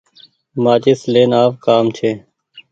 مآچيس 0.63 1.01
لين 1.13 1.31
آو 1.41 1.47
ڪآم 1.65 1.85
ڇي۔ 1.97 2.11